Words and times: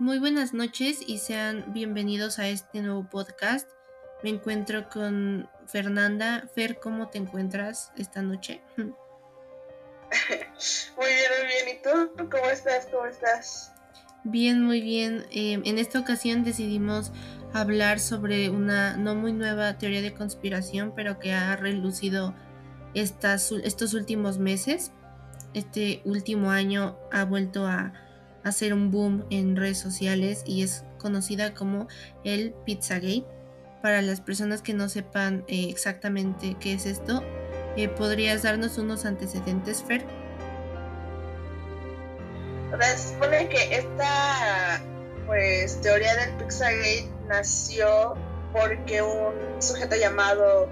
Muy 0.00 0.18
buenas 0.18 0.54
noches 0.54 1.02
y 1.06 1.18
sean 1.18 1.74
bienvenidos 1.74 2.38
a 2.38 2.48
este 2.48 2.80
nuevo 2.80 3.04
podcast. 3.04 3.68
Me 4.22 4.30
encuentro 4.30 4.88
con 4.88 5.46
Fernanda. 5.66 6.48
Fer, 6.54 6.78
¿cómo 6.80 7.10
te 7.10 7.18
encuentras 7.18 7.92
esta 7.98 8.22
noche? 8.22 8.62
Muy 8.78 8.86
bien, 11.06 11.30
muy 11.36 11.46
bien. 11.46 11.68
¿Y 11.68 11.82
tú? 11.82 12.28
¿Cómo 12.30 12.50
estás? 12.50 12.86
¿Cómo 12.90 13.04
estás? 13.04 13.72
Bien, 14.24 14.62
muy 14.62 14.80
bien. 14.80 15.26
Eh, 15.30 15.60
en 15.62 15.78
esta 15.78 16.00
ocasión 16.00 16.44
decidimos 16.44 17.12
hablar 17.52 18.00
sobre 18.00 18.48
una 18.48 18.96
no 18.96 19.14
muy 19.14 19.34
nueva 19.34 19.76
teoría 19.76 20.00
de 20.00 20.14
conspiración, 20.14 20.94
pero 20.96 21.18
que 21.18 21.34
ha 21.34 21.56
relucido 21.56 22.34
estas, 22.94 23.52
estos 23.52 23.92
últimos 23.92 24.38
meses. 24.38 24.92
Este 25.52 26.00
último 26.06 26.50
año 26.50 26.98
ha 27.12 27.24
vuelto 27.24 27.66
a 27.66 27.92
hacer 28.44 28.72
un 28.74 28.90
boom 28.90 29.24
en 29.30 29.56
redes 29.56 29.78
sociales 29.78 30.42
y 30.46 30.62
es 30.62 30.84
conocida 30.98 31.54
como 31.54 31.88
el 32.24 32.52
Pizzagate. 32.64 33.24
Para 33.82 34.02
las 34.02 34.20
personas 34.20 34.60
que 34.60 34.74
no 34.74 34.88
sepan 34.88 35.44
eh, 35.48 35.68
exactamente 35.70 36.56
qué 36.60 36.74
es 36.74 36.84
esto, 36.84 37.24
eh, 37.76 37.88
¿podrías 37.88 38.42
darnos 38.42 38.76
unos 38.76 39.06
antecedentes, 39.06 39.82
Fer? 39.82 40.04
Se 42.80 42.98
supone 42.98 43.48
que 43.48 43.76
esta 43.76 44.82
pues 45.26 45.80
teoría 45.80 46.14
del 46.16 46.36
Pizzagate 46.36 47.08
nació 47.26 48.16
porque 48.52 49.00
un 49.00 49.62
sujeto 49.62 49.96
llamado 49.96 50.68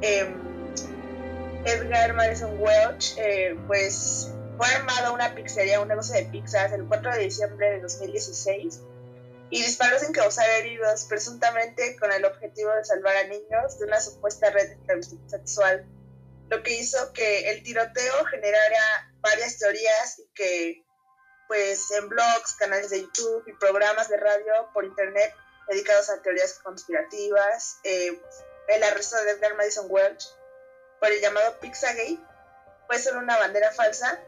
em, 0.00 0.34
Edgar 1.64 2.14
Madison 2.14 2.52
Welch 2.58 3.16
eh, 3.18 3.56
pues 3.66 4.32
fue 4.60 4.68
armado 4.74 5.14
una 5.14 5.34
pizzería, 5.34 5.80
un 5.80 5.88
negocio 5.88 6.14
de 6.14 6.24
pizzas, 6.24 6.70
el 6.74 6.86
4 6.86 7.12
de 7.12 7.18
diciembre 7.20 7.70
de 7.70 7.80
2016 7.80 8.80
y 9.48 9.62
disparó 9.62 9.98
sin 9.98 10.12
causar 10.12 10.46
heridos, 10.50 11.06
presuntamente 11.06 11.96
con 11.96 12.12
el 12.12 12.26
objetivo 12.26 12.70
de 12.74 12.84
salvar 12.84 13.16
a 13.16 13.24
niños 13.24 13.78
de 13.78 13.86
una 13.86 13.98
supuesta 14.02 14.50
red 14.50 14.76
sexual, 15.28 15.86
lo 16.50 16.62
que 16.62 16.74
hizo 16.74 17.10
que 17.14 17.50
el 17.50 17.62
tiroteo 17.62 18.24
generara 18.26 19.10
varias 19.22 19.58
teorías 19.58 20.18
y 20.18 20.28
que 20.34 20.84
pues 21.48 21.90
en 21.92 22.10
blogs, 22.10 22.54
canales 22.58 22.90
de 22.90 23.00
YouTube 23.00 23.44
y 23.46 23.54
programas 23.54 24.10
de 24.10 24.18
radio 24.18 24.52
por 24.74 24.84
internet 24.84 25.34
dedicados 25.70 26.10
a 26.10 26.20
teorías 26.20 26.58
conspirativas, 26.58 27.78
eh, 27.84 28.20
el 28.68 28.82
arresto 28.82 29.16
de 29.24 29.30
Edgar 29.30 29.56
Madison 29.56 29.86
Welch 29.88 30.22
por 31.00 31.10
el 31.10 31.22
llamado 31.22 31.58
Pizzagate 31.60 32.18
fue 32.86 32.98
solo 32.98 33.20
una 33.20 33.38
bandera 33.38 33.72
falsa, 33.72 34.22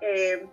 eh, 0.00 0.46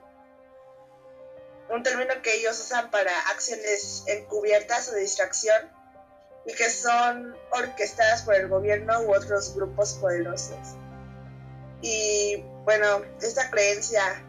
un 1.70 1.84
término 1.84 2.14
que 2.22 2.36
ellos 2.36 2.60
usan 2.60 2.92
para 2.92 3.12
acciones 3.32 4.04
encubiertas 4.08 4.90
o 4.90 4.96
distracción 4.96 5.72
y 6.46 6.54
que 6.54 6.70
son 6.70 7.36
orquestadas 7.52 8.22
por 8.22 8.36
el 8.36 8.48
gobierno 8.48 9.02
u 9.02 9.16
otros 9.16 9.56
grupos 9.56 9.94
poderosos. 9.94 10.76
Y 11.82 12.44
bueno, 12.64 13.04
esta 13.22 13.50
creencia 13.50 14.24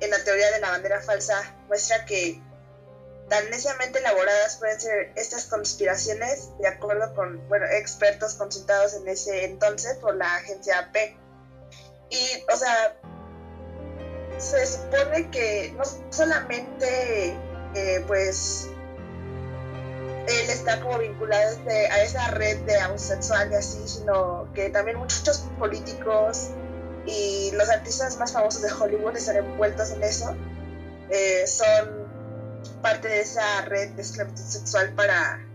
en 0.00 0.10
la 0.10 0.22
teoría 0.22 0.50
de 0.50 0.60
la 0.60 0.70
bandera 0.70 1.00
falsa 1.00 1.54
muestra 1.68 2.04
que 2.04 2.40
tan 3.28 3.50
neciamente 3.50 3.98
elaboradas 3.98 4.56
pueden 4.58 4.80
ser 4.80 5.12
estas 5.16 5.46
conspiraciones, 5.46 6.50
de 6.58 6.68
acuerdo 6.68 7.12
con 7.14 7.46
bueno, 7.48 7.66
expertos 7.66 8.34
consultados 8.34 8.94
en 8.94 9.08
ese 9.08 9.44
entonces 9.44 9.96
por 9.96 10.14
la 10.14 10.36
agencia 10.36 10.78
AP. 10.78 10.96
Y, 12.10 12.44
o 12.52 12.56
sea, 12.56 12.96
se 14.38 14.66
supone 14.66 15.30
que 15.30 15.74
no 15.76 15.84
solamente, 16.10 17.36
eh, 17.74 18.04
pues, 18.06 18.68
él 20.28 20.50
está 20.50 20.80
como 20.80 20.98
vinculado 20.98 21.56
a 21.68 22.02
esa 22.02 22.28
red 22.32 22.58
de 22.60 22.78
abuso 22.80 23.08
sexual 23.08 23.50
y 23.52 23.54
así, 23.54 23.86
sino 23.86 24.48
que 24.54 24.70
también 24.70 24.98
muchos 24.98 25.46
políticos 25.58 26.50
y 27.06 27.52
los 27.52 27.68
artistas 27.70 28.16
más 28.18 28.32
famosos 28.32 28.62
de 28.62 28.72
Hollywood 28.72 29.16
están 29.16 29.36
envueltos 29.36 29.90
en 29.90 30.02
eso. 30.02 30.36
Eh, 31.10 31.46
son 31.46 32.06
parte 32.82 33.08
de 33.08 33.20
esa 33.20 33.62
red 33.62 33.90
de 33.90 34.02
esclavitud 34.02 34.42
sexual 34.42 34.92
para, 34.94 35.46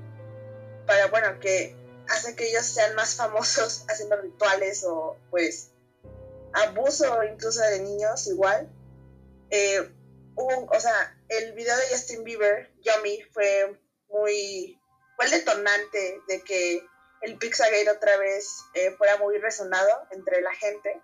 para, 0.88 1.08
bueno, 1.08 1.40
que 1.41 1.75
hace 2.08 2.36
que 2.36 2.50
ellos 2.50 2.66
sean 2.66 2.96
más 2.96 3.16
famosos 3.16 3.86
haciendo 3.90 4.16
rituales 4.18 4.86
o 4.86 5.18
pues 5.30 5.71
abuso 6.54 7.24
incluso 7.24 7.62
de 7.62 7.80
niños 7.80 8.28
igual. 8.28 8.70
Eh, 9.50 9.92
o 10.36 10.80
sea, 10.80 11.18
el 11.28 11.54
video 11.54 11.76
de 11.78 11.90
Justin 11.92 12.24
Bieber, 12.24 12.72
Yummy, 12.82 13.22
fue 13.32 13.80
muy, 14.10 14.80
fue 15.16 15.26
el 15.26 15.32
detonante 15.32 16.20
de 16.28 16.42
que 16.42 16.84
el 17.22 17.38
Pixagate 17.38 17.90
otra 17.90 18.18
vez 18.18 18.64
eh, 18.74 18.92
fuera 18.98 19.18
muy 19.18 19.38
resonado 19.38 19.90
entre 20.12 20.42
la 20.42 20.54
gente 20.54 21.02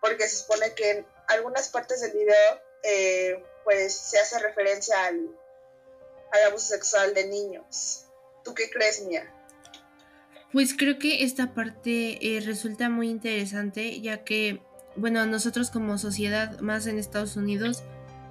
porque 0.00 0.28
se 0.28 0.36
supone 0.36 0.74
que 0.74 0.90
en 0.90 1.06
algunas 1.28 1.68
partes 1.68 2.00
del 2.00 2.12
video 2.12 2.60
eh, 2.84 3.44
pues 3.64 3.94
se 3.94 4.18
hace 4.18 4.38
referencia 4.38 5.04
al, 5.06 5.36
abuso 6.46 6.68
sexual 6.68 7.12
de 7.12 7.26
niños. 7.26 8.06
¿Tú 8.44 8.54
qué 8.54 8.70
crees, 8.70 9.02
Mía? 9.02 9.30
Pues 10.52 10.74
creo 10.76 10.98
que 10.98 11.24
esta 11.24 11.54
parte 11.54 12.18
resulta 12.44 12.88
muy 12.88 13.10
interesante 13.10 14.00
ya 14.00 14.24
que, 14.24 14.62
bueno, 14.96 15.24
nosotros 15.26 15.70
como 15.70 15.98
sociedad, 15.98 16.60
más 16.60 16.86
en 16.86 16.98
Estados 16.98 17.36
Unidos, 17.36 17.82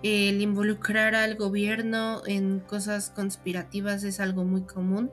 el 0.03 0.41
involucrar 0.41 1.15
al 1.15 1.35
gobierno 1.35 2.21
en 2.25 2.59
cosas 2.59 3.09
conspirativas 3.09 4.03
es 4.03 4.19
algo 4.19 4.45
muy 4.45 4.61
común 4.61 5.11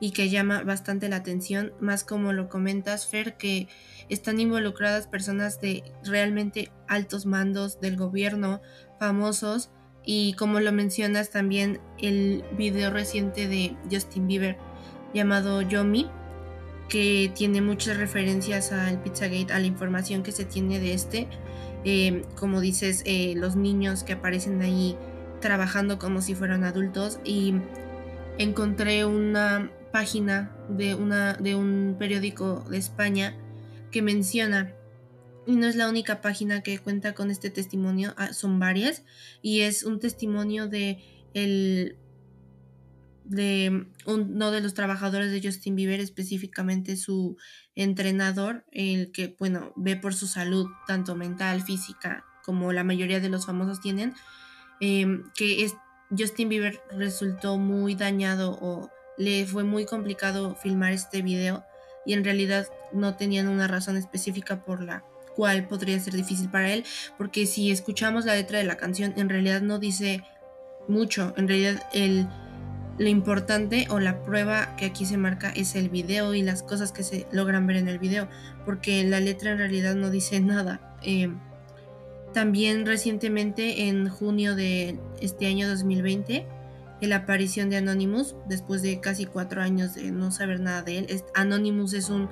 y 0.00 0.12
que 0.12 0.28
llama 0.28 0.62
bastante 0.62 1.08
la 1.08 1.16
atención, 1.16 1.72
más 1.80 2.04
como 2.04 2.32
lo 2.32 2.48
comentas, 2.48 3.06
Fer, 3.06 3.36
que 3.36 3.68
están 4.08 4.38
involucradas 4.38 5.06
personas 5.06 5.60
de 5.60 5.82
realmente 6.04 6.70
altos 6.86 7.26
mandos 7.26 7.80
del 7.80 7.96
gobierno, 7.96 8.60
famosos, 9.00 9.70
y 10.04 10.34
como 10.34 10.60
lo 10.60 10.72
mencionas 10.72 11.30
también 11.30 11.80
el 11.98 12.44
video 12.56 12.90
reciente 12.90 13.48
de 13.48 13.76
Justin 13.90 14.26
Bieber 14.26 14.56
llamado 15.12 15.62
Yomi, 15.62 16.08
que 16.88 17.30
tiene 17.34 17.60
muchas 17.60 17.96
referencias 17.96 18.72
al 18.72 19.02
Pizzagate, 19.02 19.52
a 19.52 19.58
la 19.58 19.66
información 19.66 20.22
que 20.22 20.32
se 20.32 20.44
tiene 20.44 20.80
de 20.80 20.94
este, 20.94 21.28
eh, 21.84 22.24
como 22.34 22.60
dices, 22.60 23.02
eh, 23.04 23.34
los 23.36 23.56
niños 23.56 24.04
que 24.04 24.14
aparecen 24.14 24.60
ahí 24.62 24.96
trabajando 25.40 25.98
como 25.98 26.22
si 26.22 26.34
fueran 26.34 26.64
adultos. 26.64 27.20
Y 27.24 27.54
encontré 28.38 29.04
una 29.04 29.70
página 29.92 30.56
de, 30.68 30.94
una, 30.94 31.34
de 31.34 31.54
un 31.54 31.96
periódico 31.98 32.64
de 32.70 32.78
España 32.78 33.36
que 33.90 34.02
menciona, 34.02 34.74
y 35.46 35.56
no 35.56 35.66
es 35.66 35.76
la 35.76 35.88
única 35.88 36.20
página 36.20 36.62
que 36.62 36.78
cuenta 36.78 37.14
con 37.14 37.30
este 37.30 37.48
testimonio, 37.50 38.12
ah, 38.16 38.32
son 38.32 38.58
varias, 38.58 39.02
y 39.40 39.60
es 39.60 39.82
un 39.82 39.98
testimonio 39.98 40.68
de 40.68 40.98
el 41.32 41.96
de 43.28 43.86
uno 44.06 44.50
de 44.50 44.60
los 44.60 44.74
trabajadores 44.74 45.30
de 45.30 45.42
Justin 45.42 45.76
Bieber, 45.76 46.00
específicamente 46.00 46.96
su 46.96 47.36
entrenador, 47.74 48.64
el 48.72 49.12
que, 49.12 49.36
bueno, 49.38 49.72
ve 49.76 49.96
por 49.96 50.14
su 50.14 50.26
salud, 50.26 50.66
tanto 50.86 51.14
mental, 51.14 51.62
física, 51.62 52.24
como 52.44 52.72
la 52.72 52.84
mayoría 52.84 53.20
de 53.20 53.28
los 53.28 53.46
famosos 53.46 53.80
tienen, 53.80 54.14
em, 54.80 55.24
que 55.36 55.64
es, 55.64 55.74
Justin 56.16 56.48
Bieber 56.48 56.80
resultó 56.90 57.58
muy 57.58 57.94
dañado 57.94 58.58
o 58.62 58.90
le 59.18 59.44
fue 59.46 59.64
muy 59.64 59.84
complicado 59.84 60.54
filmar 60.54 60.92
este 60.92 61.20
video 61.20 61.64
y 62.06 62.14
en 62.14 62.24
realidad 62.24 62.66
no 62.92 63.16
tenían 63.16 63.48
una 63.48 63.66
razón 63.66 63.98
específica 63.98 64.64
por 64.64 64.82
la 64.82 65.04
cual 65.36 65.68
podría 65.68 66.00
ser 66.00 66.14
difícil 66.14 66.48
para 66.48 66.72
él, 66.72 66.84
porque 67.18 67.44
si 67.44 67.70
escuchamos 67.70 68.24
la 68.24 68.34
letra 68.34 68.58
de 68.58 68.64
la 68.64 68.78
canción 68.78 69.12
en 69.16 69.28
realidad 69.28 69.60
no 69.60 69.78
dice 69.78 70.24
mucho, 70.88 71.34
en 71.36 71.46
realidad 71.46 71.82
el, 71.92 72.26
lo 72.98 73.08
importante 73.08 73.86
o 73.90 74.00
la 74.00 74.22
prueba 74.22 74.76
que 74.76 74.86
aquí 74.86 75.06
se 75.06 75.16
marca 75.16 75.50
es 75.50 75.76
el 75.76 75.88
video 75.88 76.34
y 76.34 76.42
las 76.42 76.62
cosas 76.62 76.92
que 76.92 77.04
se 77.04 77.26
logran 77.32 77.66
ver 77.66 77.76
en 77.76 77.88
el 77.88 77.98
video, 77.98 78.28
porque 78.64 79.04
la 79.04 79.20
letra 79.20 79.52
en 79.52 79.58
realidad 79.58 79.94
no 79.94 80.10
dice 80.10 80.40
nada. 80.40 80.96
Eh, 81.02 81.30
también 82.34 82.84
recientemente 82.84 83.88
en 83.88 84.08
junio 84.08 84.54
de 84.54 84.98
este 85.20 85.46
año 85.46 85.68
2020 85.68 86.46
la 87.00 87.16
aparición 87.16 87.70
de 87.70 87.76
Anonymous 87.76 88.34
después 88.48 88.82
de 88.82 89.00
casi 89.00 89.24
cuatro 89.24 89.62
años 89.62 89.94
de 89.94 90.10
no 90.10 90.30
saber 90.32 90.60
nada 90.60 90.82
de 90.82 90.98
él. 90.98 91.22
Anonymous 91.34 91.92
es 91.94 92.10
un 92.10 92.28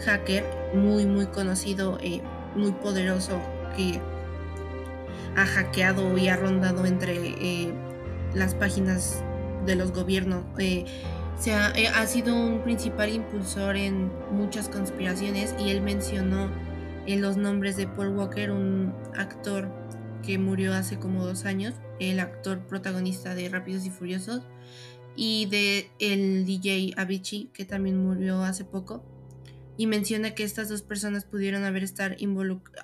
hacker 0.00 0.44
muy 0.74 1.06
muy 1.06 1.26
conocido, 1.26 1.98
eh, 2.00 2.22
muy 2.56 2.72
poderoso 2.72 3.40
que 3.76 4.00
ha 5.36 5.44
hackeado 5.44 6.16
y 6.16 6.28
ha 6.28 6.36
rondado 6.36 6.86
entre 6.86 7.14
eh, 7.16 7.72
las 8.34 8.54
páginas 8.54 9.22
de 9.68 9.76
los 9.76 9.92
gobiernos. 9.92 10.44
Eh, 10.58 10.84
se 11.38 11.54
ha, 11.54 11.68
ha, 11.68 12.06
sido 12.06 12.34
un 12.34 12.62
principal 12.62 13.10
impulsor 13.10 13.76
en 13.76 14.10
muchas 14.32 14.68
conspiraciones 14.68 15.54
y 15.56 15.70
él 15.70 15.82
mencionó 15.82 16.50
en 17.06 17.20
los 17.20 17.36
nombres 17.36 17.76
de 17.76 17.86
Paul 17.86 18.08
Walker, 18.08 18.50
un 18.50 18.92
actor 19.16 19.70
que 20.22 20.36
murió 20.36 20.74
hace 20.74 20.98
como 20.98 21.24
dos 21.24 21.44
años, 21.44 21.74
el 22.00 22.18
actor 22.20 22.66
protagonista 22.66 23.34
de 23.34 23.48
Rápidos 23.48 23.86
y 23.86 23.90
Furiosos, 23.90 24.42
y 25.16 25.46
de 25.46 25.90
el 25.98 26.44
DJ 26.44 26.94
Avicii, 26.96 27.50
que 27.52 27.64
también 27.64 28.02
murió 28.02 28.42
hace 28.42 28.64
poco. 28.64 29.04
Y 29.76 29.86
menciona 29.86 30.34
que 30.34 30.42
estas 30.42 30.68
dos 30.68 30.82
personas 30.82 31.24
pudieron 31.24 31.64
haber 31.64 31.84
estar 31.84 32.16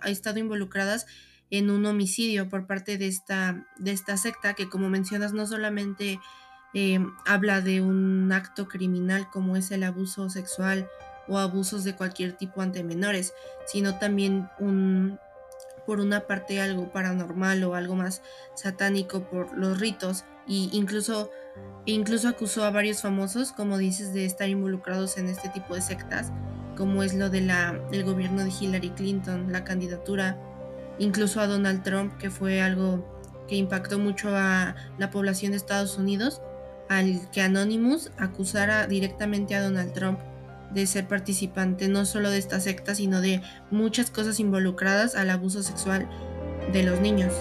estado 0.05 0.39
involucradas 0.39 1.07
en 1.51 1.71
un 1.71 1.85
homicidio 1.87 2.49
por 2.49 2.67
parte 2.67 2.99
de 2.99 3.09
esta, 3.09 3.67
de 3.79 3.93
esta 3.93 4.17
secta, 4.17 4.55
que 4.55 4.69
como 4.69 4.89
mencionas 4.89 5.33
no 5.33 5.47
solamente 5.47 6.19
eh, 6.75 6.99
habla 7.25 7.61
de 7.61 7.81
un 7.81 8.31
acto 8.33 8.67
criminal 8.67 9.31
como 9.31 9.57
es 9.57 9.71
el 9.71 9.85
abuso 9.85 10.29
sexual 10.29 10.89
o 11.29 11.39
abusos 11.39 11.85
de 11.85 11.95
cualquier 11.95 12.33
tipo 12.33 12.61
ante 12.61 12.83
menores, 12.85 13.33
sino 13.67 13.99
también 13.99 14.49
un, 14.59 15.19
por 15.87 16.01
una 16.01 16.27
parte 16.27 16.61
algo 16.61 16.93
paranormal 16.93 17.63
o 17.65 17.75
algo 17.75 17.95
más 17.95 18.23
satánico 18.55 19.23
por 19.25 19.57
los 19.57 19.79
ritos 19.79 20.25
y 20.47 20.71
incluso 20.73 21.31
incluso 21.87 22.29
acusó 22.29 22.65
a 22.65 22.71
varios 22.71 23.01
famosos 23.01 23.53
como 23.53 23.79
dices 23.79 24.13
de 24.13 24.25
estar 24.25 24.49
involucrados 24.49 25.17
en 25.19 25.29
este 25.29 25.49
tipo 25.51 25.75
de 25.75 25.83
sectas 25.83 26.33
como 26.77 27.03
es 27.03 27.15
lo 27.15 27.31
del 27.31 28.05
gobierno 28.05 28.43
de 28.45 28.51
Hillary 28.51 28.91
Clinton 28.91 29.53
la 29.53 29.65
candidatura 29.65 30.37
incluso 30.99 31.41
a 31.41 31.47
Donald 31.47 31.83
Trump 31.83 32.17
que 32.19 32.31
fue 32.31 32.61
algo 32.61 33.05
que 33.49 33.57
impactó 33.57 33.99
mucho 33.99 34.35
a 34.35 34.75
la 34.99 35.11
población 35.11 35.53
de 35.53 35.59
Estados 35.59 35.97
Unidos 35.97 36.43
al 36.89 37.31
que 37.31 37.41
Anonymous 37.41 38.11
acusara 38.19 38.87
directamente 38.87 39.55
a 39.55 39.63
Donald 39.63 39.93
Trump 39.93 40.19
de 40.71 40.87
ser 40.87 41.07
participante 41.07 41.89
no 41.89 42.05
solo 42.05 42.31
de 42.31 42.39
esta 42.39 42.61
secta, 42.61 42.95
sino 42.95 43.21
de 43.21 43.41
muchas 43.71 44.11
cosas 44.11 44.41
involucradas 44.41 45.15
al 45.15 45.31
abuso 45.31 45.63
sexual 45.63 46.09
de 46.73 46.83
los 46.83 47.01
niños. 47.01 47.33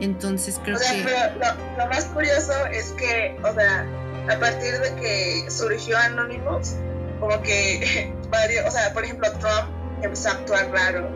Entonces 0.00 0.60
creo 0.62 0.76
o 0.76 0.78
sea, 0.78 0.92
que... 0.92 1.02
Pero 1.04 1.54
lo, 1.78 1.86
más 1.86 2.04
curioso 2.06 2.52
es 2.66 2.92
que, 2.92 3.36
o 3.42 3.54
sea, 3.54 3.86
a 4.30 4.38
partir 4.38 4.78
de 4.78 4.94
que 4.96 5.50
surgió 5.50 5.96
Anonymous, 5.96 6.74
como 7.20 7.40
que 7.42 8.12
varios, 8.30 8.66
o 8.66 8.70
sea, 8.70 8.92
por 8.92 9.04
ejemplo, 9.04 9.30
Trump 9.38 9.70
empezó 10.02 10.28
a 10.28 10.32
actuar 10.32 10.70
raro. 10.70 11.08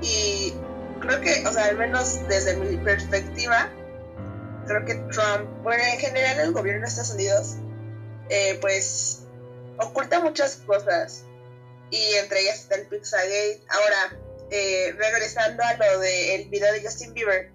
Y 0.00 0.54
creo 1.00 1.20
que, 1.20 1.46
o 1.46 1.52
sea, 1.52 1.66
al 1.66 1.76
menos 1.76 2.20
desde 2.28 2.56
mi 2.56 2.76
perspectiva, 2.78 3.68
creo 4.66 4.84
que 4.84 4.94
Trump, 5.12 5.62
bueno, 5.62 5.82
en 5.84 5.98
general 5.98 6.40
el 6.40 6.52
gobierno 6.52 6.82
de 6.82 6.88
Estados 6.88 7.12
Unidos, 7.12 7.56
eh, 8.28 8.58
pues 8.60 9.20
oculta 9.78 10.20
muchas 10.20 10.56
cosas 10.56 11.24
y 11.90 12.14
entre 12.14 12.40
ellas 12.40 12.60
está 12.60 12.76
el 12.76 12.86
Pizzagate. 12.86 13.62
Ahora, 13.68 14.18
eh, 14.50 14.94
regresando 14.96 15.62
a 15.62 15.74
lo 15.74 15.98
del 16.00 16.48
video 16.48 16.72
de 16.72 16.82
Justin 16.82 17.14
Bieber, 17.14 17.50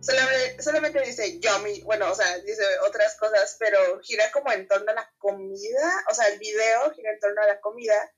solamente, 0.00 0.62
solamente 0.62 1.00
dice 1.00 1.38
yummy, 1.40 1.82
bueno, 1.82 2.10
o 2.10 2.14
sea, 2.14 2.38
dice 2.38 2.62
otras 2.86 3.16
cosas, 3.16 3.56
pero 3.58 4.00
gira 4.00 4.30
como 4.32 4.52
en 4.52 4.66
torno 4.66 4.90
a 4.90 4.94
la 4.94 5.12
comida, 5.18 6.04
o 6.10 6.14
sea, 6.14 6.28
el 6.28 6.38
video 6.38 6.92
gira 6.94 7.12
en 7.12 7.20
torno 7.20 7.42
a 7.42 7.46
la 7.46 7.60
comida 7.60 8.12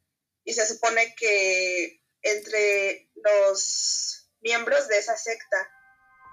y 0.44 0.52
se 0.54 0.66
supone 0.66 1.14
que 1.16 2.00
entre 2.22 3.10
los 3.14 4.30
miembros 4.40 4.88
de 4.88 4.98
esa 4.98 5.16
secta 5.16 5.68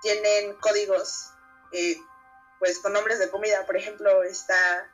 tienen 0.02 0.56
códigos, 0.58 1.31
eh, 1.74 1.98
pues 2.60 2.80
con 2.80 2.94
nombres 2.94 3.20
de 3.20 3.30
comida, 3.30 3.66
por 3.66 3.76
ejemplo, 3.76 4.24
está 4.24 4.88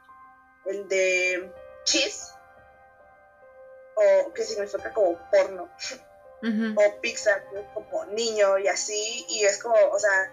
el 0.65 0.87
de 0.87 1.51
cheese, 1.83 2.33
o 3.95 4.33
que 4.33 4.43
significa 4.43 4.93
como 4.93 5.17
porno, 5.31 5.69
o 6.75 7.01
pizza, 7.01 7.43
como 7.73 8.05
niño 8.05 8.57
y 8.59 8.67
así, 8.67 9.25
y 9.29 9.43
es 9.43 9.61
como, 9.61 9.75
o 9.75 9.99
sea, 9.99 10.31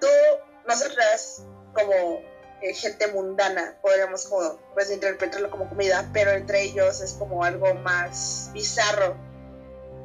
tú, 0.00 0.06
nosotras 0.66 1.44
como 1.72 2.20
eh, 2.62 2.74
gente 2.74 3.06
mundana, 3.08 3.78
podríamos 3.80 4.26
como, 4.26 4.60
pues 4.74 4.90
interpretarlo 4.90 5.50
como 5.50 5.68
comida, 5.68 6.10
pero 6.12 6.32
entre 6.32 6.62
ellos 6.62 7.00
es 7.00 7.14
como 7.14 7.42
algo 7.44 7.74
más 7.74 8.50
bizarro. 8.52 9.16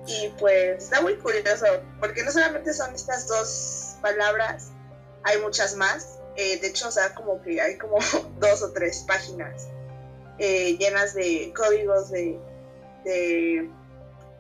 Y 0.08 0.30
pues 0.40 0.84
está 0.84 1.02
muy 1.02 1.18
curioso, 1.18 1.66
porque 2.00 2.24
no 2.24 2.32
solamente 2.32 2.74
son 2.74 2.94
estas 2.94 3.28
dos 3.28 3.96
palabras, 4.02 4.72
hay 5.26 5.42
muchas 5.42 5.76
más. 5.76 6.20
Eh, 6.38 6.60
de 6.60 6.68
hecho, 6.68 6.88
o 6.88 6.92
sea, 6.92 7.14
como 7.14 7.42
que 7.42 7.60
hay 7.60 7.78
como 7.78 7.98
dos 8.40 8.64
o 8.64 8.72
tres 8.72 9.04
páginas 9.08 9.68
eh, 10.38 10.78
llenas 10.78 11.14
de 11.14 11.54
códigos 11.56 12.12
de, 12.12 12.40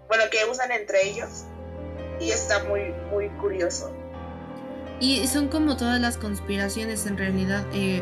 bueno, 0.07 0.23
que 0.31 0.49
usan 0.49 0.71
entre 0.71 1.07
ellos 1.07 1.45
y 2.19 2.31
está 2.31 2.63
muy, 2.65 2.93
muy 3.11 3.29
curioso. 3.41 3.91
Y 4.99 5.27
son 5.27 5.49
como 5.49 5.75
todas 5.75 5.99
las 5.99 6.17
conspiraciones 6.17 7.05
en 7.05 7.17
realidad, 7.17 7.65
eh, 7.73 8.01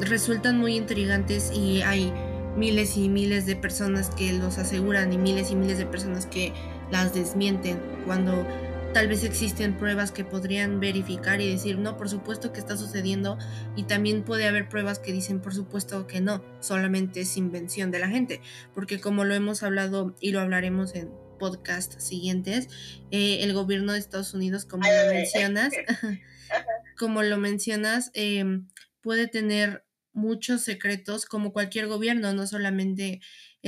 resultan 0.00 0.58
muy 0.58 0.76
intrigantes 0.76 1.50
y 1.52 1.82
hay 1.82 2.12
miles 2.56 2.96
y 2.96 3.08
miles 3.08 3.46
de 3.46 3.56
personas 3.56 4.10
que 4.10 4.32
los 4.32 4.58
aseguran 4.58 5.12
y 5.12 5.18
miles 5.18 5.50
y 5.50 5.56
miles 5.56 5.78
de 5.78 5.86
personas 5.86 6.26
que 6.26 6.52
las 6.90 7.14
desmienten 7.14 7.80
cuando 8.06 8.46
tal 8.96 9.08
vez 9.08 9.24
existen 9.24 9.76
pruebas 9.76 10.10
que 10.10 10.24
podrían 10.24 10.80
verificar 10.80 11.42
y 11.42 11.52
decir, 11.52 11.76
no, 11.76 11.98
por 11.98 12.08
supuesto 12.08 12.54
que 12.54 12.60
está 12.60 12.78
sucediendo, 12.78 13.36
y 13.76 13.82
también 13.82 14.24
puede 14.24 14.48
haber 14.48 14.70
pruebas 14.70 14.98
que 14.98 15.12
dicen, 15.12 15.42
por 15.42 15.52
supuesto 15.52 16.06
que 16.06 16.22
no, 16.22 16.42
solamente 16.60 17.20
es 17.20 17.36
invención 17.36 17.90
de 17.90 17.98
la 17.98 18.08
gente, 18.08 18.40
porque 18.72 18.98
como 18.98 19.24
lo 19.24 19.34
hemos 19.34 19.62
hablado 19.62 20.16
y 20.18 20.30
lo 20.30 20.40
hablaremos 20.40 20.94
en 20.94 21.10
podcast 21.38 22.00
siguientes, 22.00 22.70
eh, 23.10 23.40
el 23.42 23.52
gobierno 23.52 23.92
de 23.92 23.98
Estados 23.98 24.32
Unidos, 24.32 24.64
como 24.64 24.84
lo 24.84 25.12
mencionas, 25.12 25.74
como 26.98 27.22
lo 27.22 27.36
mencionas, 27.36 28.10
em, 28.14 28.66
puede 29.02 29.28
tener 29.28 29.84
muchos 30.14 30.62
secretos 30.62 31.26
como 31.26 31.52
cualquier 31.52 31.86
gobierno, 31.86 32.32
no 32.32 32.46
solamente 32.46 33.20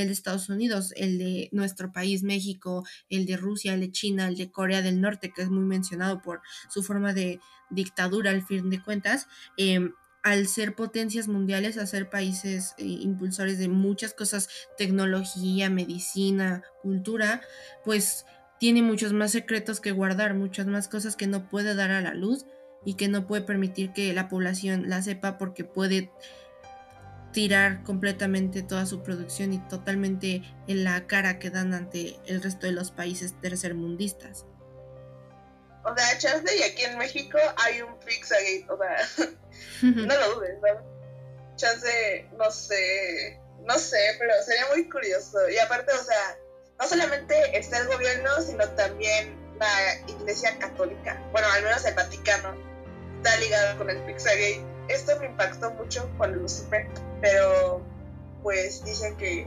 el 0.02 0.08
de 0.08 0.12
Estados 0.12 0.48
Unidos, 0.48 0.92
el 0.96 1.18
de 1.18 1.48
nuestro 1.52 1.92
país, 1.92 2.22
México, 2.22 2.84
el 3.10 3.26
de 3.26 3.36
Rusia, 3.36 3.74
el 3.74 3.80
de 3.80 3.90
China, 3.90 4.28
el 4.28 4.36
de 4.36 4.50
Corea 4.50 4.80
del 4.82 5.00
Norte, 5.00 5.32
que 5.34 5.42
es 5.42 5.50
muy 5.50 5.64
mencionado 5.64 6.22
por 6.22 6.40
su 6.68 6.82
forma 6.82 7.12
de 7.12 7.40
dictadura 7.70 8.30
al 8.30 8.46
fin 8.46 8.70
de 8.70 8.82
cuentas. 8.82 9.26
Em, 9.56 9.92
al 10.22 10.46
ser 10.46 10.74
potencias 10.74 11.28
mundiales, 11.28 11.78
a 11.78 11.86
ser 11.86 12.10
países 12.10 12.74
eh, 12.78 12.84
impulsores 12.84 13.58
de 13.58 13.68
muchas 13.68 14.14
cosas, 14.14 14.48
tecnología, 14.76 15.70
medicina, 15.70 16.62
cultura, 16.82 17.40
pues 17.84 18.26
tiene 18.58 18.82
muchos 18.82 19.12
más 19.12 19.32
secretos 19.32 19.80
que 19.80 19.92
guardar, 19.92 20.34
muchas 20.34 20.66
más 20.66 20.88
cosas 20.88 21.16
que 21.16 21.26
no 21.26 21.48
puede 21.48 21.74
dar 21.74 21.90
a 21.90 22.02
la 22.02 22.14
luz 22.14 22.44
y 22.84 22.94
que 22.94 23.08
no 23.08 23.26
puede 23.26 23.42
permitir 23.42 23.92
que 23.92 24.12
la 24.12 24.28
población 24.28 24.88
la 24.88 25.02
sepa 25.02 25.38
porque 25.38 25.64
puede 25.64 26.10
tirar 27.38 27.84
completamente 27.84 28.64
toda 28.64 28.84
su 28.84 29.04
producción 29.04 29.52
y 29.52 29.60
totalmente 29.68 30.42
en 30.66 30.82
la 30.82 31.06
cara 31.06 31.38
que 31.38 31.50
dan 31.50 31.72
ante 31.72 32.16
el 32.26 32.42
resto 32.42 32.66
de 32.66 32.72
los 32.72 32.90
países 32.90 33.40
tercermundistas. 33.40 34.44
O 35.84 35.96
sea, 35.96 36.18
chance 36.18 36.56
y 36.56 36.62
aquí 36.64 36.82
en 36.82 36.98
México 36.98 37.38
hay 37.58 37.80
un 37.80 37.96
Pizzagate, 38.00 38.66
o 38.68 38.76
sea, 38.76 39.28
no 39.82 40.16
lo 40.16 40.34
dudes, 40.34 40.58
¿no? 40.60 41.54
Chance, 41.54 42.28
no 42.36 42.50
sé, 42.50 43.40
no 43.60 43.78
sé, 43.78 44.16
pero 44.18 44.34
sería 44.44 44.66
muy 44.74 44.88
curioso. 44.88 45.48
Y 45.48 45.58
aparte, 45.58 45.92
o 45.92 46.02
sea, 46.02 46.36
no 46.80 46.88
solamente 46.88 47.56
está 47.56 47.78
el 47.78 47.86
gobierno, 47.86 48.30
sino 48.42 48.68
también 48.70 49.38
la 49.60 49.94
Iglesia 50.08 50.58
Católica, 50.58 51.24
bueno, 51.30 51.46
al 51.52 51.62
menos 51.62 51.84
el 51.84 51.94
Vaticano, 51.94 52.56
está 53.18 53.36
ligado 53.36 53.78
con 53.78 53.90
el 53.90 53.98
Pizzagate. 54.06 54.77
Esto 54.88 55.18
me 55.20 55.26
impactó 55.26 55.70
mucho 55.72 56.10
cuando 56.16 56.38
lo 56.38 56.48
supe 56.48 56.88
pero 57.20 57.82
pues 58.42 58.84
dicen 58.84 59.16
que 59.16 59.46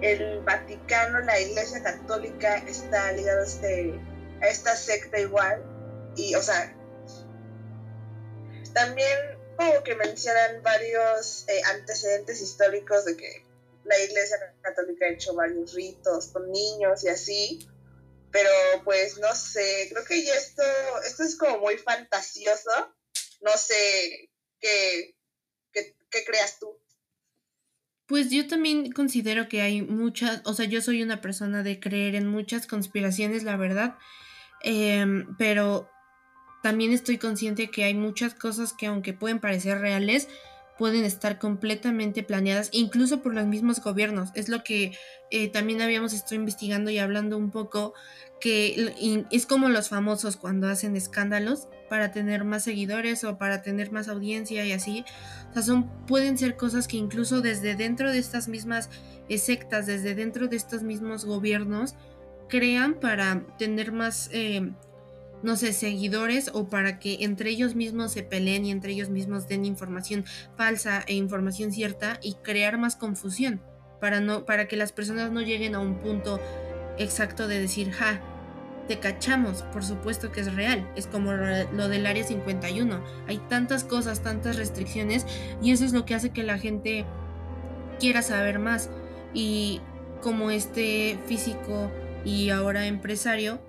el 0.00 0.40
Vaticano, 0.40 1.20
la 1.20 1.38
Iglesia 1.38 1.82
Católica 1.82 2.56
está 2.66 3.12
ligado 3.12 3.42
a, 3.42 3.44
este, 3.44 4.00
a 4.40 4.46
esta 4.48 4.74
secta 4.74 5.20
igual 5.20 5.62
y 6.16 6.34
o 6.34 6.42
sea 6.42 6.74
también 8.72 9.18
como 9.56 9.82
que 9.82 9.94
mencionan 9.94 10.62
varios 10.62 11.44
eh, 11.48 11.60
antecedentes 11.74 12.40
históricos 12.40 13.04
de 13.04 13.16
que 13.16 13.44
la 13.84 13.98
Iglesia 13.98 14.54
Católica 14.62 15.06
ha 15.06 15.10
hecho 15.10 15.34
varios 15.34 15.74
ritos 15.74 16.28
con 16.28 16.50
niños 16.50 17.04
y 17.04 17.08
así, 17.08 17.68
pero 18.30 18.50
pues 18.84 19.18
no 19.18 19.34
sé, 19.34 19.88
creo 19.90 20.04
que 20.04 20.24
ya 20.24 20.34
esto, 20.34 20.62
esto 21.04 21.24
es 21.24 21.36
como 21.36 21.58
muy 21.58 21.76
fantasioso, 21.76 22.70
no 23.40 23.56
sé 23.56 24.29
qué, 24.60 25.16
¿Qué 26.10 26.24
creas 26.24 26.58
tú? 26.58 26.76
Pues 28.06 28.30
yo 28.30 28.48
también 28.48 28.90
considero 28.90 29.48
que 29.48 29.62
hay 29.62 29.82
muchas, 29.82 30.42
o 30.44 30.52
sea, 30.52 30.66
yo 30.66 30.82
soy 30.82 31.02
una 31.02 31.20
persona 31.20 31.62
de 31.62 31.78
creer 31.78 32.16
en 32.16 32.26
muchas 32.26 32.66
conspiraciones, 32.66 33.44
la 33.44 33.56
verdad, 33.56 33.96
em, 34.62 35.36
pero 35.38 35.88
también 36.62 36.92
estoy 36.92 37.18
consciente 37.18 37.70
que 37.70 37.84
hay 37.84 37.94
muchas 37.94 38.34
cosas 38.34 38.72
que 38.72 38.86
aunque 38.86 39.12
pueden 39.12 39.38
parecer 39.38 39.78
reales, 39.78 40.28
pueden 40.80 41.04
estar 41.04 41.38
completamente 41.38 42.22
planeadas, 42.22 42.70
incluso 42.72 43.20
por 43.20 43.34
los 43.34 43.44
mismos 43.44 43.82
gobiernos. 43.82 44.30
Es 44.34 44.48
lo 44.48 44.64
que 44.64 44.96
eh, 45.30 45.48
también 45.48 45.82
habíamos 45.82 46.14
estado 46.14 46.36
investigando 46.36 46.90
y 46.90 46.96
hablando 46.96 47.36
un 47.36 47.50
poco, 47.50 47.92
que 48.40 49.26
es 49.30 49.44
como 49.44 49.68
los 49.68 49.90
famosos 49.90 50.38
cuando 50.38 50.68
hacen 50.68 50.96
escándalos 50.96 51.68
para 51.90 52.12
tener 52.12 52.44
más 52.44 52.64
seguidores 52.64 53.24
o 53.24 53.36
para 53.36 53.60
tener 53.60 53.92
más 53.92 54.08
audiencia 54.08 54.64
y 54.64 54.72
así. 54.72 55.04
O 55.50 55.52
sea, 55.52 55.60
son, 55.60 56.06
pueden 56.06 56.38
ser 56.38 56.56
cosas 56.56 56.88
que 56.88 56.96
incluso 56.96 57.42
desde 57.42 57.76
dentro 57.76 58.10
de 58.10 58.18
estas 58.18 58.48
mismas 58.48 58.88
sectas, 59.28 59.84
desde 59.84 60.14
dentro 60.14 60.48
de 60.48 60.56
estos 60.56 60.82
mismos 60.82 61.26
gobiernos, 61.26 61.94
crean 62.48 62.94
para 62.94 63.46
tener 63.58 63.92
más... 63.92 64.30
Eh, 64.32 64.72
no 65.42 65.56
sé, 65.56 65.72
seguidores 65.72 66.50
o 66.52 66.68
para 66.68 66.98
que 66.98 67.18
entre 67.20 67.50
ellos 67.50 67.74
mismos 67.74 68.12
se 68.12 68.22
peleen 68.22 68.64
y 68.64 68.70
entre 68.70 68.92
ellos 68.92 69.10
mismos 69.10 69.48
den 69.48 69.64
información 69.64 70.24
falsa 70.56 71.02
e 71.06 71.14
información 71.14 71.72
cierta 71.72 72.18
y 72.22 72.34
crear 72.34 72.78
más 72.78 72.96
confusión 72.96 73.62
para 74.00 74.20
no 74.20 74.44
para 74.44 74.66
que 74.68 74.76
las 74.76 74.92
personas 74.92 75.30
no 75.30 75.40
lleguen 75.40 75.74
a 75.74 75.80
un 75.80 76.00
punto 76.00 76.40
exacto 76.98 77.48
de 77.48 77.60
decir, 77.60 77.90
"Ja, 77.92 78.20
te 78.90 78.98
cachamos, 78.98 79.62
por 79.62 79.84
supuesto 79.84 80.32
que 80.32 80.40
es 80.40 80.52
real, 80.52 80.84
es 80.96 81.06
como 81.06 81.32
lo 81.32 81.88
del 81.88 82.06
área 82.06 82.24
51. 82.24 83.00
Hay 83.28 83.38
tantas 83.48 83.84
cosas, 83.84 84.20
tantas 84.20 84.56
restricciones 84.56 85.26
y 85.62 85.70
eso 85.70 85.84
es 85.84 85.92
lo 85.92 86.04
que 86.04 86.16
hace 86.16 86.30
que 86.30 86.42
la 86.42 86.58
gente 86.58 87.04
quiera 88.00 88.22
saber 88.22 88.58
más 88.58 88.90
y 89.32 89.80
como 90.20 90.50
este 90.50 91.18
físico 91.26 91.88
y 92.24 92.50
ahora 92.50 92.86
empresario 92.86 93.60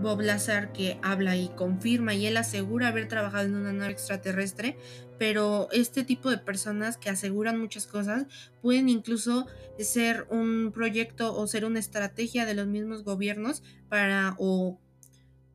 Bob 0.00 0.20
Lazar 0.22 0.72
que 0.72 0.98
habla 1.02 1.36
y 1.36 1.48
confirma 1.50 2.14
y 2.14 2.26
él 2.26 2.36
asegura 2.36 2.88
haber 2.88 3.08
trabajado 3.08 3.46
en 3.46 3.54
una 3.54 3.72
nave 3.72 3.92
extraterrestre, 3.92 4.76
pero 5.18 5.68
este 5.72 6.04
tipo 6.04 6.30
de 6.30 6.38
personas 6.38 6.96
que 6.96 7.10
aseguran 7.10 7.60
muchas 7.60 7.86
cosas 7.86 8.26
pueden 8.62 8.88
incluso 8.88 9.46
ser 9.78 10.26
un 10.30 10.72
proyecto 10.72 11.36
o 11.36 11.46
ser 11.46 11.64
una 11.64 11.78
estrategia 11.78 12.46
de 12.46 12.54
los 12.54 12.66
mismos 12.66 13.04
gobiernos 13.04 13.62
para 13.88 14.34
o, 14.38 14.80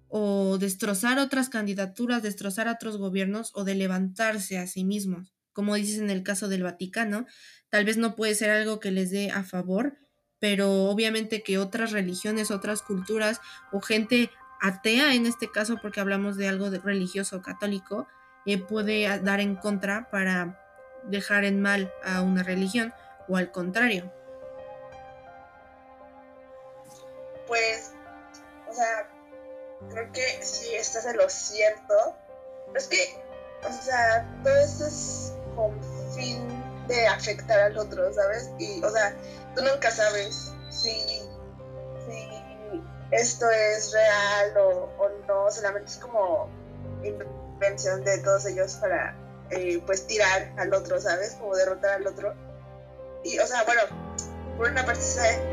o 0.08 0.58
destrozar 0.60 1.18
otras 1.18 1.50
candidaturas, 1.50 2.22
destrozar 2.22 2.68
a 2.68 2.74
otros 2.74 2.98
gobiernos 2.98 3.52
o 3.56 3.64
de 3.64 3.76
levantarse 3.76 4.58
a 4.58 4.68
sí 4.68 4.84
mismos. 4.84 5.34
Como 5.52 5.76
dices 5.76 6.00
en 6.00 6.10
el 6.10 6.22
caso 6.22 6.48
del 6.48 6.64
Vaticano, 6.64 7.26
tal 7.70 7.86
vez 7.86 7.98
no 7.98 8.16
puede 8.16 8.36
ser 8.36 8.52
algo 8.52 8.80
que 8.80 8.92
les 8.92 9.10
dé 9.10 9.32
a 9.32 9.44
favor, 9.44 9.98
pero 10.40 10.86
obviamente 10.86 11.44
que 11.44 11.58
otras 11.58 11.92
religiones, 11.92 12.52
otras 12.52 12.82
culturas 12.82 13.42
o 13.72 13.82
gente 13.82 14.30
atea 14.62 15.14
en 15.14 15.26
este 15.26 15.52
caso, 15.52 15.78
porque 15.82 16.00
hablamos 16.00 16.38
de 16.38 16.48
algo 16.48 16.70
religioso 16.70 17.42
católico, 17.42 18.08
eh, 18.46 18.58
puede 18.58 19.20
dar 19.20 19.40
en 19.40 19.56
contra 19.56 20.10
para 20.10 20.62
dejar 21.04 21.46
en 21.46 21.62
mal 21.62 21.92
a 22.04 22.22
una 22.22 22.44
religión 22.44 22.94
o 23.28 23.38
al 23.38 23.52
contrario. 23.52 24.12
Pues, 27.48 27.92
o 28.68 28.74
sea, 28.74 29.10
creo 29.90 30.12
que 30.12 30.44
sí 30.44 30.74
estás 30.76 31.06
en 31.06 31.18
lo 31.18 31.30
cierto. 31.30 32.18
Es 32.76 32.88
que, 32.88 33.24
o 33.64 33.72
sea, 33.72 34.28
todo 34.44 34.56
esto 34.58 34.86
es 34.88 35.34
con 35.56 35.80
de 36.88 37.08
afectar 37.08 37.60
al 37.60 37.78
otro, 37.78 38.14
¿sabes? 38.14 38.50
Y, 38.60 38.84
o 38.84 38.90
sea, 38.90 39.16
tú 39.56 39.64
nunca 39.64 39.92
sabes 39.92 40.54
si, 40.70 41.22
esto 43.12 43.50
es 43.50 43.94
real 43.94 44.58
o, 44.58 45.10
no, 45.28 45.52
solamente 45.52 45.92
es 45.92 45.98
como 45.98 46.50
invención 47.04 48.04
de 48.04 48.18
todos 48.20 48.46
ellos 48.46 48.76
para 48.76 49.16
eh, 49.52 49.82
pues 49.86 50.06
tirar 50.08 50.52
al 50.58 50.74
otro, 50.74 51.00
¿sabes? 51.00 51.36
Como 51.40 51.56
derrotar 51.56 51.96
al 51.96 52.08
otro. 52.08 52.34
Y, 53.24 53.40
o 53.40 53.48
sea, 53.48 53.64
bueno, 53.64 53.82
por 54.58 54.70
una 54.70 54.86
parte 54.86 55.02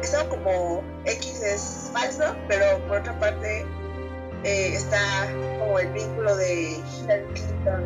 esto 0.03 0.29
como 0.29 0.83
X 1.05 1.43
es 1.43 1.91
falso, 1.93 2.37
pero 2.49 2.79
por 2.87 2.99
otra 2.99 3.19
parte 3.19 3.67
eh, 4.45 4.75
está 4.75 5.27
como 5.59 5.79
el 5.79 5.93
vínculo 5.93 6.37
de 6.37 6.81
Hillary 7.01 7.27
Clinton 7.35 7.85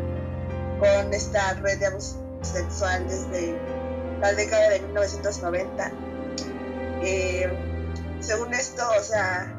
con 0.79 1.15
esta 1.15 1.55
red 1.55 1.79
de 1.79 1.87
abuso 1.87 2.25
sexual 2.53 3.09
desde 3.09 3.59
la 4.21 4.33
década 4.33 4.71
de 4.71 4.81
1990 4.81 5.93
eh, 7.03 7.49
según 8.21 8.55
esto, 8.55 8.83
o 8.99 9.03
sea, 9.03 9.53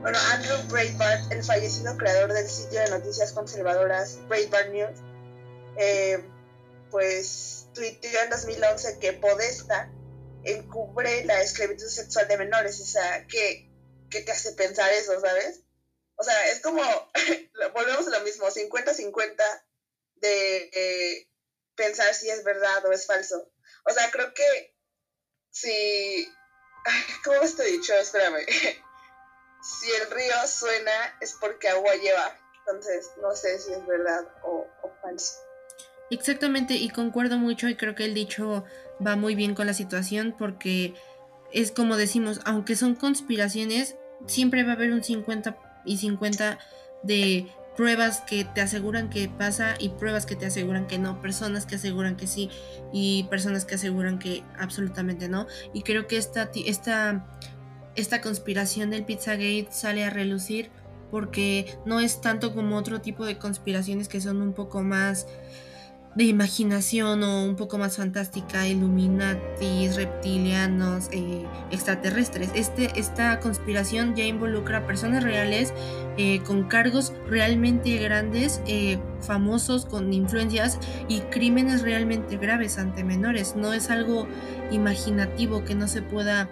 bueno, 0.00 0.18
Andrew 0.32 0.56
Breitbart, 0.68 1.30
el 1.32 1.44
fallecido 1.44 1.96
creador 1.96 2.32
del 2.32 2.48
sitio 2.48 2.80
de 2.80 2.90
noticias 2.90 3.32
conservadoras 3.32 4.18
Breitbart 4.28 4.70
News, 4.70 4.98
eh, 5.76 6.24
pues 6.90 7.66
tuiteó 7.74 8.22
en 8.22 8.30
2011 8.30 8.98
que 8.98 9.12
Podesta 9.14 9.90
encubre 10.44 11.24
la 11.24 11.40
esclavitud 11.40 11.86
sexual 11.86 12.28
de 12.28 12.38
menores. 12.38 12.80
O 12.80 12.84
sea, 12.84 13.26
¿qué, 13.26 13.68
te 14.10 14.30
hace 14.30 14.52
pensar 14.52 14.92
eso, 14.92 15.18
sabes? 15.20 15.62
O 16.16 16.24
sea, 16.24 16.48
es 16.48 16.60
como, 16.60 16.82
volvemos 17.74 18.06
a 18.06 18.18
lo 18.18 18.24
mismo, 18.24 18.46
50-50 18.46 19.34
de 20.16 20.70
eh, 20.72 21.31
pensar 21.74 22.12
si 22.14 22.28
es 22.28 22.44
verdad 22.44 22.84
o 22.86 22.92
es 22.92 23.06
falso. 23.06 23.50
O 23.84 23.92
sea, 23.92 24.10
creo 24.10 24.32
que 24.34 24.76
si. 25.50 26.28
¿Cómo 27.24 27.42
está 27.42 27.62
dicho? 27.64 27.94
Espérame. 27.94 28.44
si 29.62 29.90
el 29.92 30.10
río 30.10 30.34
suena 30.46 31.16
es 31.20 31.36
porque 31.40 31.68
agua 31.68 31.94
lleva. 31.94 32.36
Entonces, 32.58 33.10
no 33.20 33.34
sé 33.34 33.58
si 33.58 33.72
es 33.72 33.86
verdad 33.86 34.24
o, 34.44 34.66
falso. 35.00 35.34
Exactamente, 36.10 36.74
y 36.74 36.90
concuerdo 36.90 37.38
mucho 37.38 37.68
y 37.68 37.76
creo 37.76 37.94
que 37.94 38.04
el 38.04 38.14
dicho 38.14 38.64
va 39.04 39.16
muy 39.16 39.34
bien 39.34 39.54
con 39.54 39.66
la 39.66 39.74
situación 39.74 40.34
porque 40.38 40.94
es 41.52 41.72
como 41.72 41.96
decimos, 41.96 42.40
aunque 42.44 42.76
son 42.76 42.94
conspiraciones, 42.94 43.96
siempre 44.26 44.62
va 44.62 44.72
a 44.72 44.74
haber 44.74 44.92
un 44.92 45.02
50 45.02 45.56
y 45.84 45.96
50 45.98 46.58
de 47.02 47.52
pruebas 47.76 48.20
que 48.20 48.44
te 48.44 48.60
aseguran 48.60 49.08
que 49.08 49.28
pasa 49.28 49.74
y 49.78 49.90
pruebas 49.90 50.26
que 50.26 50.36
te 50.36 50.46
aseguran 50.46 50.86
que 50.86 50.98
no, 50.98 51.20
personas 51.20 51.66
que 51.66 51.76
aseguran 51.76 52.16
que 52.16 52.26
sí 52.26 52.50
y 52.92 53.24
personas 53.24 53.64
que 53.64 53.76
aseguran 53.76 54.18
que 54.18 54.42
absolutamente 54.58 55.28
no. 55.28 55.46
Y 55.72 55.82
creo 55.82 56.06
que 56.06 56.16
esta, 56.16 56.50
esta, 56.66 57.26
esta 57.94 58.20
conspiración 58.20 58.90
del 58.90 59.04
Pizzagate 59.04 59.68
sale 59.70 60.04
a 60.04 60.10
relucir 60.10 60.70
porque 61.10 61.76
no 61.84 62.00
es 62.00 62.20
tanto 62.20 62.54
como 62.54 62.76
otro 62.76 63.00
tipo 63.00 63.24
de 63.26 63.38
conspiraciones 63.38 64.08
que 64.08 64.20
son 64.20 64.40
un 64.40 64.54
poco 64.54 64.82
más 64.82 65.26
de 66.14 66.24
imaginación 66.24 67.22
o 67.22 67.44
un 67.44 67.56
poco 67.56 67.78
más 67.78 67.96
fantástica, 67.96 68.68
Illuminatis, 68.68 69.96
reptilianos, 69.96 71.08
eh, 71.10 71.46
extraterrestres. 71.70 72.50
Este, 72.54 72.90
esta 72.98 73.40
conspiración 73.40 74.14
ya 74.14 74.24
involucra 74.24 74.78
a 74.78 74.86
personas 74.86 75.22
reales 75.22 75.72
eh, 76.18 76.40
con 76.46 76.64
cargos 76.64 77.14
realmente 77.28 77.96
grandes, 77.96 78.60
eh, 78.66 78.98
famosos, 79.20 79.86
con 79.86 80.12
influencias 80.12 80.78
y 81.08 81.20
crímenes 81.20 81.80
realmente 81.80 82.36
graves 82.36 82.76
ante 82.76 83.04
menores. 83.04 83.56
No 83.56 83.72
es 83.72 83.88
algo 83.88 84.28
imaginativo 84.70 85.64
que 85.64 85.74
no 85.74 85.88
se 85.88 86.02
pueda 86.02 86.50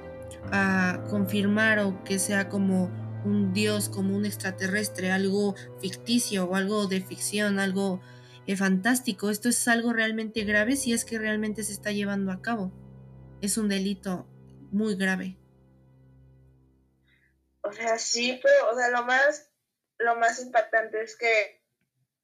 ah, 0.52 1.00
confirmar 1.10 1.80
o 1.80 2.02
que 2.04 2.18
sea 2.18 2.48
como 2.48 2.90
un 3.26 3.52
dios, 3.52 3.90
como 3.90 4.16
un 4.16 4.24
extraterrestre, 4.24 5.12
algo 5.12 5.54
ficticio 5.82 6.46
o 6.46 6.54
algo 6.54 6.86
de 6.86 7.02
ficción, 7.02 7.58
algo 7.58 8.00
fantástico. 8.56 9.30
Esto 9.30 9.48
es 9.48 9.68
algo 9.68 9.92
realmente 9.92 10.44
grave 10.44 10.76
si 10.76 10.92
es 10.92 11.04
que 11.04 11.18
realmente 11.18 11.62
se 11.62 11.72
está 11.72 11.92
llevando 11.92 12.32
a 12.32 12.42
cabo. 12.42 12.72
Es 13.42 13.56
un 13.56 13.68
delito 13.68 14.26
muy 14.70 14.96
grave. 14.96 15.36
O 17.62 17.72
sea, 17.72 17.98
sí, 17.98 18.40
pero, 18.42 18.70
o 18.70 18.76
sea, 18.76 18.88
lo 18.88 19.04
más, 19.04 19.50
lo 19.98 20.16
más 20.16 20.40
impactante 20.40 21.02
es 21.02 21.16
que, 21.16 21.62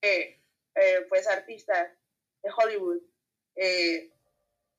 eh, 0.03 0.41
pues, 1.09 1.27
artistas 1.27 1.89
de 2.43 2.51
Hollywood, 2.57 3.03
eh, 3.57 4.11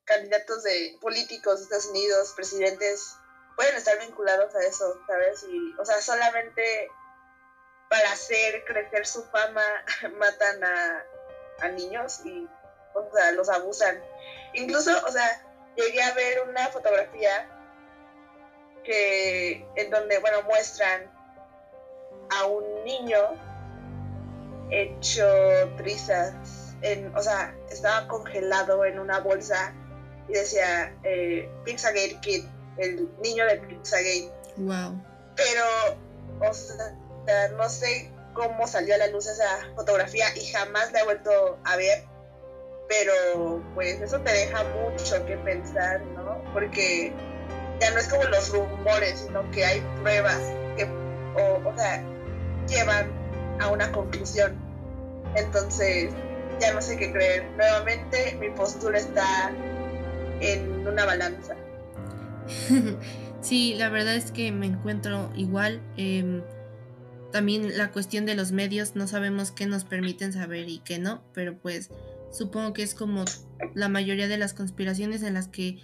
candidatos 0.03 0.63
de 0.63 0.97
políticos 1.01 1.57
de 1.57 1.63
Estados 1.63 1.87
Unidos, 1.87 2.33
presidentes, 2.35 3.15
pueden 3.55 3.75
estar 3.75 3.99
vinculados 3.99 4.53
a 4.55 4.61
eso, 4.61 4.99
¿sabes? 5.05 5.45
Y, 5.49 5.73
o 5.79 5.85
sea, 5.85 6.01
solamente 6.01 6.89
para 7.89 8.11
hacer 8.11 8.63
crecer 8.65 9.05
su 9.05 9.23
fama 9.25 9.63
matan 10.17 10.63
a, 10.63 11.05
a 11.59 11.69
niños 11.69 12.21
y 12.25 12.47
o 12.93 13.15
sea, 13.15 13.31
los 13.33 13.49
abusan. 13.49 13.99
Incluso, 14.53 14.91
o 15.05 15.11
sea, 15.11 15.41
llegué 15.75 16.01
a 16.01 16.13
ver 16.13 16.49
una 16.49 16.67
fotografía 16.67 17.49
que 18.83 19.65
en 19.75 19.89
donde, 19.89 20.19
bueno, 20.19 20.41
muestran 20.43 21.11
a 22.29 22.45
un 22.45 22.83
niño 22.83 23.19
hecho 24.69 25.27
trizas, 25.77 26.75
en, 26.81 27.15
o 27.15 27.21
sea, 27.21 27.55
estaba 27.69 28.07
congelado 28.07 28.85
en 28.85 28.99
una 28.99 29.19
bolsa 29.19 29.73
y 30.27 30.33
decía 30.33 30.93
eh, 31.03 31.49
Pizzagate 31.63 32.19
Kid, 32.21 32.45
el 32.77 33.09
niño 33.21 33.45
de 33.45 33.57
Pizzagate. 33.57 34.31
Wow. 34.57 35.01
Pero, 35.35 36.49
o 36.49 36.53
sea, 36.53 37.49
no 37.49 37.69
sé 37.69 38.11
cómo 38.37 38.67
salió 38.67 38.93
a 38.95 38.99
la 38.99 39.07
luz 39.07 39.25
esa 39.25 39.67
fotografía 39.75 40.25
y 40.37 40.45
jamás 40.45 40.91
la 40.93 41.01
he 41.01 41.03
vuelto 41.03 41.59
a 41.63 41.75
ver. 41.75 42.03
pero 42.87 43.61
pues 43.75 43.99
eso 43.99 44.21
te 44.21 44.31
deja 44.31 44.63
mucho 44.63 45.25
que 45.25 45.35
pensar, 45.37 46.01
¿no? 46.15 46.41
Porque 46.53 47.11
ya 47.81 47.91
no 47.91 47.97
es 47.97 48.07
como 48.07 48.23
los 48.23 48.49
rumores, 48.49 49.25
sino 49.25 49.49
que 49.51 49.65
hay 49.65 49.81
pruebas 50.01 50.39
que, 50.77 50.85
o, 50.85 51.73
sea, 51.75 52.01
llevan 52.67 53.11
a 53.59 53.69
una 53.69 53.91
conclusión. 53.91 54.55
Entonces, 55.35 56.13
ya 56.61 56.73
no 56.73 56.81
sé 56.81 56.95
qué 56.97 57.11
creer. 57.11 57.49
Nuevamente, 57.57 58.37
mi 58.39 58.49
postura 58.51 58.99
está 58.99 59.51
en 60.39 60.87
una 60.87 61.03
balanza. 61.03 61.55
sí, 63.41 63.75
la 63.75 63.89
verdad 63.89 64.15
es 64.15 64.31
que 64.31 64.51
me 64.53 64.67
encuentro 64.67 65.29
igual. 65.35 65.81
Em, 65.97 66.41
también 67.37 67.77
la 67.77 67.91
cuestión 67.91 68.25
de 68.25 68.33
los 68.33 68.51
medios, 68.51 68.95
no 68.95 69.07
sabemos 69.07 69.51
qué 69.51 69.67
nos 69.67 69.83
permiten 69.83 70.33
saber 70.33 70.69
y 70.69 70.79
qué 70.79 70.97
no, 70.97 71.23
pero 71.35 71.59
pues 71.59 71.91
supongo 72.31 72.73
que 72.73 72.81
es 72.81 72.95
como 72.95 73.25
la 73.75 73.89
mayoría 73.89 74.27
de 74.27 74.39
las 74.39 74.55
conspiraciones 74.55 75.21
en 75.21 75.35
las 75.35 75.47
que 75.47 75.77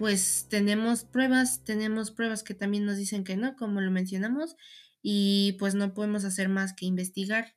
pues 0.00 0.48
tenemos 0.50 1.04
pruebas, 1.04 1.62
tenemos 1.62 2.10
pruebas 2.10 2.42
que 2.42 2.54
también 2.54 2.84
nos 2.84 2.96
dicen 2.96 3.22
que 3.22 3.36
no, 3.36 3.54
como 3.54 3.80
lo 3.80 3.92
mencionamos, 3.92 4.56
y 5.00 5.54
pues 5.60 5.76
no 5.76 5.94
podemos 5.94 6.24
hacer 6.24 6.48
más 6.48 6.72
que 6.72 6.86
investigar. 6.86 7.54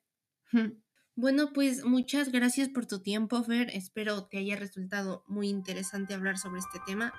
Bueno, 1.15 1.51
pues 1.51 1.83
muchas 1.83 2.31
gracias 2.31 2.69
por 2.69 2.85
tu 2.85 3.01
tiempo, 3.01 3.43
Fer. 3.43 3.71
Espero 3.73 4.27
te 4.27 4.37
haya 4.37 4.55
resultado 4.55 5.25
muy 5.27 5.49
interesante 5.49 6.13
hablar 6.13 6.37
sobre 6.37 6.59
este 6.59 6.79
tema. 6.87 7.13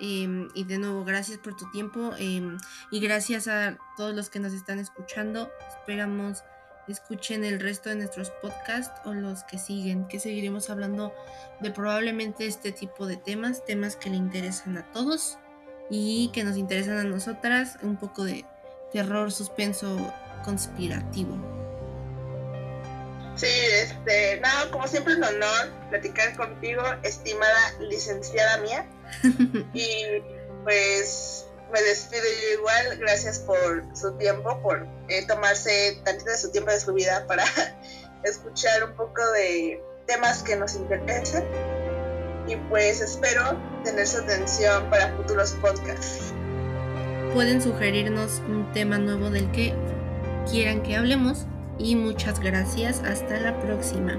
Em, 0.00 0.48
y 0.54 0.64
de 0.64 0.78
nuevo, 0.78 1.04
gracias 1.04 1.38
por 1.38 1.56
tu 1.56 1.70
tiempo 1.70 2.12
em, 2.18 2.58
y 2.90 3.00
gracias 3.00 3.48
a 3.48 3.78
todos 3.96 4.14
los 4.14 4.30
que 4.30 4.40
nos 4.40 4.52
están 4.52 4.78
escuchando. 4.78 5.50
Esperamos 5.68 6.42
escuchen 6.88 7.44
el 7.44 7.60
resto 7.60 7.88
de 7.88 7.96
nuestros 7.96 8.30
podcasts 8.30 9.00
o 9.04 9.12
los 9.12 9.44
que 9.44 9.58
siguen, 9.58 10.08
que 10.08 10.18
seguiremos 10.18 10.70
hablando 10.70 11.14
de 11.60 11.70
probablemente 11.70 12.46
este 12.46 12.72
tipo 12.72 13.06
de 13.06 13.16
temas, 13.16 13.64
temas 13.64 13.96
que 13.96 14.10
le 14.10 14.16
interesan 14.16 14.76
a 14.78 14.90
todos 14.92 15.38
y 15.90 16.30
que 16.32 16.44
nos 16.44 16.56
interesan 16.56 16.98
a 16.98 17.04
nosotras, 17.04 17.76
un 17.82 17.96
poco 17.96 18.24
de 18.24 18.44
terror, 18.92 19.30
suspenso, 19.30 20.12
conspirativo. 20.44 21.36
Sí, 23.36 23.46
este, 23.46 24.40
nada, 24.40 24.70
como 24.70 24.86
siempre 24.86 25.14
un 25.14 25.24
honor 25.24 25.70
platicar 25.88 26.36
contigo, 26.36 26.82
estimada 27.02 27.72
licenciada 27.80 28.58
mía. 28.58 28.86
y 29.74 30.22
pues 30.64 31.46
me 31.72 31.82
despido 31.82 32.22
yo 32.22 32.58
igual, 32.58 32.98
gracias 32.98 33.38
por 33.40 33.84
su 33.96 34.12
tiempo, 34.18 34.60
por 34.62 34.86
eh, 35.08 35.26
tomarse 35.26 36.00
tantito 36.04 36.30
de 36.30 36.36
su 36.36 36.50
tiempo 36.50 36.70
de 36.70 36.80
su 36.80 36.92
vida 36.92 37.26
para 37.26 37.44
escuchar 38.24 38.84
un 38.84 38.94
poco 38.94 39.22
de 39.32 39.82
temas 40.06 40.42
que 40.42 40.56
nos 40.56 40.74
interesan. 40.76 41.44
Y 42.46 42.56
pues 42.68 43.00
espero 43.00 43.56
tener 43.84 44.06
su 44.06 44.18
atención 44.18 44.90
para 44.90 45.16
futuros 45.16 45.52
podcasts. 45.62 46.34
Pueden 47.32 47.62
sugerirnos 47.62 48.42
un 48.48 48.70
tema 48.72 48.98
nuevo 48.98 49.30
del 49.30 49.50
que 49.52 49.74
quieran 50.50 50.82
que 50.82 50.96
hablemos 50.96 51.46
y 51.78 51.96
muchas 51.96 52.40
gracias. 52.40 53.00
Hasta 53.04 53.40
la 53.40 53.58
próxima. 53.60 54.18